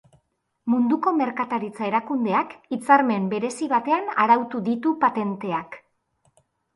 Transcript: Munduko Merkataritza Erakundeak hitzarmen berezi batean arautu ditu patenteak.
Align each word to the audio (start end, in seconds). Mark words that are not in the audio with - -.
Munduko 0.73 1.11
Merkataritza 1.17 1.83
Erakundeak 1.89 2.55
hitzarmen 2.75 3.27
berezi 3.33 3.67
batean 3.73 4.09
arautu 4.23 4.63
ditu 4.71 4.95
patenteak. 5.05 5.79